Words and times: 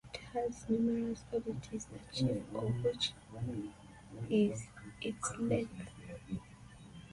It 0.11 0.17
has 0.33 0.67
numerous 0.67 1.21
oddities, 1.31 1.85
the 1.85 1.99
chief 2.11 2.43
of 2.55 2.83
which 2.83 3.13
is 4.31 4.65
its 4.99 5.37
length. 5.37 5.91